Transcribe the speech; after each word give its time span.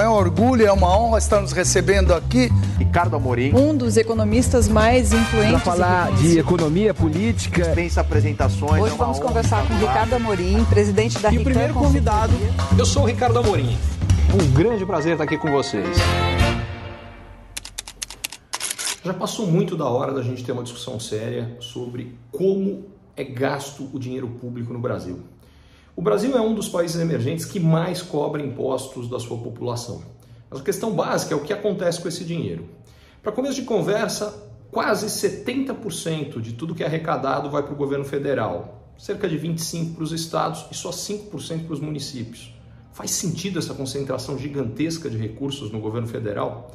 É 0.00 0.08
um 0.08 0.12
orgulho, 0.12 0.66
é 0.66 0.72
uma 0.72 0.98
honra 0.98 1.18
estar 1.18 1.40
nos 1.40 1.52
recebendo 1.52 2.12
aqui. 2.12 2.50
Ricardo 2.78 3.14
Amorim. 3.14 3.54
Um 3.54 3.76
dos 3.76 3.96
economistas 3.96 4.68
mais 4.68 5.12
influentes. 5.12 5.62
Para 5.62 5.72
falar 5.72 6.12
de 6.12 6.38
economia 6.38 6.92
política. 6.92 7.62
Dispensa 7.62 8.00
apresentações. 8.00 8.82
Hoje 8.82 8.94
é 8.94 8.98
vamos 8.98 9.20
conversar 9.20 9.66
com 9.66 9.74
Ricardo 9.74 10.14
Amorim, 10.14 10.64
presidente 10.64 11.18
da 11.20 11.32
E 11.32 11.38
o 11.38 11.44
primeiro 11.44 11.74
convidado, 11.74 12.32
eu 12.76 12.84
sou 12.84 13.04
o 13.04 13.06
Ricardo 13.06 13.38
Amorim. 13.38 13.78
Um 14.34 14.52
grande 14.52 14.84
prazer 14.84 15.12
estar 15.12 15.24
aqui 15.24 15.38
com 15.38 15.50
vocês. 15.50 15.96
Já 19.04 19.14
passou 19.14 19.46
muito 19.46 19.76
da 19.76 19.86
hora 19.86 20.12
da 20.12 20.22
gente 20.22 20.42
ter 20.42 20.50
uma 20.52 20.64
discussão 20.64 20.98
séria 20.98 21.56
sobre 21.60 22.18
como 22.32 22.86
é 23.16 23.22
gasto 23.22 23.88
o 23.92 23.98
dinheiro 23.98 24.26
público 24.26 24.72
no 24.72 24.80
Brasil. 24.80 25.20
O 25.96 26.02
Brasil 26.02 26.36
é 26.36 26.40
um 26.40 26.54
dos 26.54 26.68
países 26.68 27.00
emergentes 27.00 27.44
que 27.44 27.60
mais 27.60 28.02
cobra 28.02 28.42
impostos 28.42 29.08
da 29.08 29.20
sua 29.20 29.38
população. 29.38 30.02
Mas 30.50 30.60
a 30.60 30.64
questão 30.64 30.92
básica 30.92 31.34
é 31.34 31.36
o 31.36 31.42
que 31.42 31.52
acontece 31.52 32.00
com 32.00 32.08
esse 32.08 32.24
dinheiro. 32.24 32.68
Para 33.22 33.30
começo 33.30 33.54
de 33.54 33.62
conversa, 33.62 34.50
quase 34.72 35.06
70% 35.06 36.40
de 36.40 36.54
tudo 36.54 36.74
que 36.74 36.82
é 36.82 36.86
arrecadado 36.86 37.48
vai 37.48 37.62
para 37.62 37.72
o 37.72 37.76
governo 37.76 38.04
federal, 38.04 38.90
cerca 38.98 39.28
de 39.28 39.38
25% 39.38 39.94
para 39.94 40.02
os 40.02 40.10
estados 40.10 40.66
e 40.68 40.74
só 40.74 40.90
5% 40.90 41.64
para 41.64 41.74
os 41.74 41.80
municípios. 41.80 42.52
Faz 42.92 43.12
sentido 43.12 43.60
essa 43.60 43.72
concentração 43.72 44.36
gigantesca 44.36 45.08
de 45.08 45.16
recursos 45.16 45.70
no 45.70 45.78
governo 45.78 46.08
federal? 46.08 46.72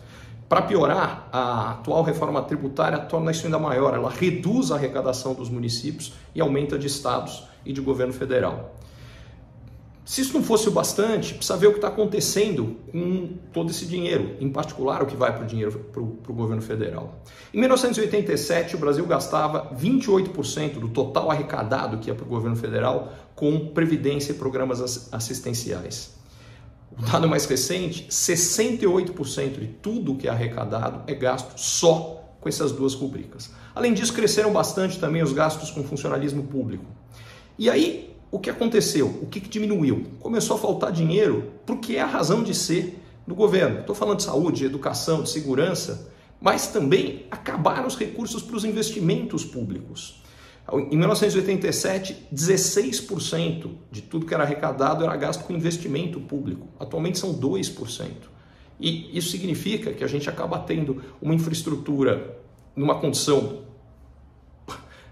Para 0.47 0.61
piorar, 0.61 1.27
a 1.29 1.71
atual 1.71 2.03
reforma 2.03 2.41
tributária 2.41 2.97
torna 2.99 3.31
isso 3.31 3.45
ainda 3.45 3.59
maior. 3.59 3.93
Ela 3.93 4.09
reduz 4.09 4.71
a 4.71 4.75
arrecadação 4.75 5.33
dos 5.33 5.49
municípios 5.49 6.13
e 6.33 6.39
aumenta 6.39 6.79
de 6.79 6.87
estados 6.87 7.43
e 7.65 7.73
de 7.73 7.81
governo 7.81 8.13
federal. 8.13 8.75
Se 10.09 10.21
isso 10.21 10.33
não 10.33 10.41
fosse 10.41 10.67
o 10.67 10.71
bastante, 10.71 11.35
precisa 11.35 11.55
ver 11.55 11.67
o 11.67 11.69
que 11.69 11.77
está 11.77 11.89
acontecendo 11.89 12.77
com 12.91 13.37
todo 13.53 13.69
esse 13.69 13.85
dinheiro, 13.85 14.37
em 14.39 14.49
particular 14.49 15.03
o 15.03 15.05
que 15.05 15.15
vai 15.15 15.31
para 15.31 15.43
o 15.43 15.45
dinheiro 15.45 15.85
para 15.93 16.01
o 16.01 16.33
governo 16.33 16.63
federal. 16.63 17.21
Em 17.53 17.59
1987, 17.59 18.75
o 18.75 18.79
Brasil 18.79 19.05
gastava 19.05 19.71
28% 19.75 20.79
do 20.79 20.89
total 20.89 21.29
arrecadado 21.29 21.99
que 21.99 22.09
ia 22.09 22.15
para 22.15 22.25
o 22.25 22.27
governo 22.27 22.55
federal 22.55 23.13
com 23.35 23.67
previdência 23.67 24.31
e 24.31 24.35
programas 24.35 24.81
assistenciais. 25.13 26.15
O 26.97 27.03
dado 27.03 27.29
mais 27.29 27.45
recente, 27.45 28.07
68% 28.09 29.59
de 29.59 29.67
tudo 29.67 30.15
que 30.15 30.27
é 30.27 30.31
arrecadado 30.31 31.03
é 31.05 31.13
gasto 31.13 31.55
só 31.55 32.33
com 32.41 32.49
essas 32.49 32.71
duas 32.71 32.95
rubricas. 32.95 33.51
Além 33.75 33.93
disso, 33.93 34.11
cresceram 34.11 34.51
bastante 34.51 34.97
também 34.97 35.21
os 35.21 35.33
gastos 35.33 35.69
com 35.69 35.83
funcionalismo 35.83 36.47
público. 36.47 36.85
E 37.59 37.69
aí, 37.69 38.09
o 38.31 38.39
que 38.39 38.49
aconteceu? 38.49 39.07
O 39.21 39.25
que, 39.25 39.39
que 39.39 39.49
diminuiu? 39.49 40.05
Começou 40.19 40.55
a 40.55 40.59
faltar 40.59 40.91
dinheiro 40.91 41.51
porque 41.65 41.95
é 41.95 42.01
a 42.01 42.05
razão 42.05 42.43
de 42.43 42.53
ser 42.53 42.99
do 43.25 43.33
governo. 43.33 43.79
Estou 43.79 43.95
falando 43.95 44.17
de 44.17 44.23
saúde, 44.23 44.59
de 44.59 44.65
educação, 44.65 45.23
de 45.23 45.29
segurança, 45.29 46.11
mas 46.39 46.67
também 46.67 47.25
acabaram 47.31 47.87
os 47.87 47.97
recursos 47.97 48.41
para 48.41 48.55
os 48.55 48.63
investimentos 48.63 49.43
públicos. 49.43 50.21
Em 50.71 50.95
1987, 50.95 52.27
16% 52.33 53.69
de 53.91 54.01
tudo 54.03 54.25
que 54.25 54.33
era 54.33 54.43
arrecadado 54.43 55.03
era 55.03 55.15
gasto 55.15 55.43
com 55.43 55.53
investimento 55.53 56.19
público. 56.19 56.67
Atualmente 56.79 57.17
são 57.17 57.33
2%. 57.33 58.09
E 58.79 59.17
isso 59.17 59.29
significa 59.29 59.91
que 59.91 60.03
a 60.03 60.07
gente 60.07 60.29
acaba 60.29 60.59
tendo 60.59 61.01
uma 61.21 61.33
infraestrutura 61.33 62.37
numa 62.75 62.99
condição 62.99 63.63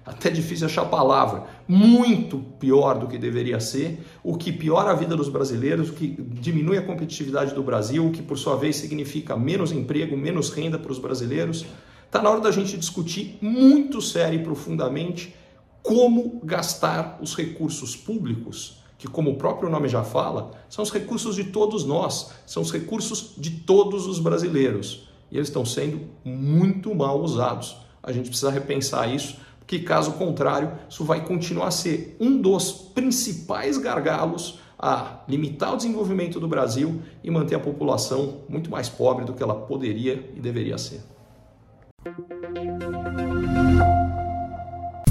até 0.08 0.30
difícil 0.30 0.68
achar 0.68 0.84
a 0.84 0.86
palavra, 0.86 1.44
muito 1.68 2.40
pior 2.58 2.98
do 2.98 3.08
que 3.08 3.18
deveria 3.18 3.60
ser, 3.60 4.06
o 4.24 4.38
que 4.38 4.54
piora 4.54 4.92
a 4.92 4.94
vida 4.94 5.18
dos 5.18 5.28
brasileiros, 5.28 5.90
o 5.90 5.94
que 5.94 6.08
diminui 6.08 6.78
a 6.78 6.82
competitividade 6.82 7.54
do 7.54 7.62
Brasil, 7.62 8.08
o 8.08 8.12
que 8.12 8.24
por 8.24 8.38
sua 8.38 8.56
vez 8.56 8.78
significa 8.78 9.36
menos 9.36 9.74
emprego, 9.74 10.16
menos 10.16 10.50
renda 10.50 10.80
para 10.80 10.94
os 10.94 10.98
brasileiros. 10.98 11.66
Está 12.06 12.22
na 12.22 12.30
hora 12.30 12.40
da 12.40 12.52
gente 12.52 12.78
discutir 12.78 13.38
muito 13.42 14.02
sério 14.02 14.40
e 14.40 14.44
profundamente 14.44 15.36
como 15.84 16.40
gastar 16.42 17.20
os 17.22 17.36
recursos 17.36 17.94
públicos, 17.94 18.78
que, 18.98 19.10
como 19.10 19.32
o 19.32 19.36
próprio 19.36 19.70
nome 19.70 19.90
já 19.90 20.06
fala, 20.06 20.52
são 20.70 20.84
os 20.84 20.92
recursos 20.92 21.36
de 21.36 21.44
todos 21.44 21.84
nós, 21.84 22.32
são 22.46 22.64
os 22.64 22.72
recursos 22.72 23.34
de 23.38 23.52
todos 23.52 24.08
os 24.08 24.20
brasileiros. 24.20 25.10
E 25.30 25.36
eles 25.36 25.50
estão 25.50 25.66
sendo 25.66 26.08
muito 26.24 26.96
mal 26.96 27.22
usados. 27.22 27.76
A 28.02 28.14
gente 28.14 28.30
precisa 28.30 28.50
repensar 28.50 29.14
isso 29.14 29.36
que 29.68 29.80
caso 29.80 30.14
contrário, 30.14 30.72
isso 30.90 31.04
vai 31.04 31.20
continuar 31.20 31.68
a 31.68 31.72
ser 31.72 32.16
um 32.22 32.42
dos 32.42 32.72
principais 32.72 33.78
gargalos 33.78 34.60
a 34.80 35.24
limitar 35.28 35.74
o 35.74 35.78
desenvolvimento 35.78 36.40
do 36.40 36.48
Brasil 36.48 37.02
e 37.22 37.30
manter 37.30 37.56
a 37.56 37.60
população 37.60 38.36
muito 38.48 38.72
mais 38.72 38.88
pobre 38.88 39.26
do 39.26 39.34
que 39.34 39.44
ela 39.44 39.54
poderia 39.54 40.32
e 40.36 40.40
deveria 40.40 40.78
ser. 40.78 41.02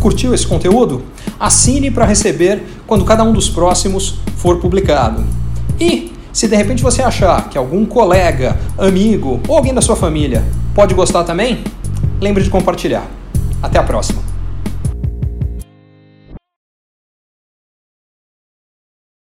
Curtiu 0.00 0.32
esse 0.32 0.46
conteúdo? 0.46 1.02
Assine 1.38 1.90
para 1.90 2.06
receber 2.06 2.62
quando 2.86 3.04
cada 3.04 3.24
um 3.24 3.32
dos 3.32 3.50
próximos 3.50 4.20
for 4.36 4.58
publicado. 4.60 5.22
E 5.78 6.12
se 6.32 6.48
de 6.48 6.56
repente 6.56 6.82
você 6.82 7.02
achar 7.02 7.50
que 7.50 7.58
algum 7.58 7.84
colega, 7.84 8.56
amigo 8.78 9.40
ou 9.48 9.56
alguém 9.56 9.74
da 9.74 9.82
sua 9.82 9.96
família 9.96 10.44
pode 10.74 10.94
gostar 10.94 11.24
também, 11.24 11.62
lembre 12.20 12.42
de 12.42 12.48
compartilhar. 12.48 13.06
Até 13.62 13.78
a 13.78 13.82
próxima! 13.82 14.35